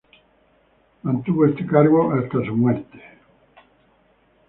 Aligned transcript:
Mantuvo 1.03 1.45
este 1.45 1.63
cargo 1.63 2.11
hasta 2.13 2.43
su 2.43 2.57
muerte. 2.57 2.99